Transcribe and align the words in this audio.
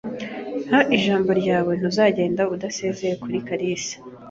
Mpa 0.67 0.81
ijambo 0.97 1.29
ryawe 1.41 1.71
ntuzagenda 1.79 2.43
utasezeye 2.55 3.13
kuri 3.23 3.37
kalisa. 3.47 3.95